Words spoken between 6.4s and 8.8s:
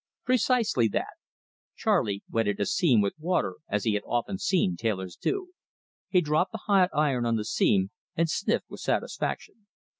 the hot iron on the seam, and sniffed with